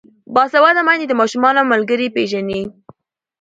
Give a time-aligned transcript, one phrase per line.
[0.33, 2.61] باسواده میندې د ماشومانو ملګري پیژني.